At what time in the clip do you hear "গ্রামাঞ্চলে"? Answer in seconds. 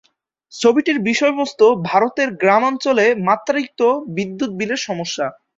2.35-3.05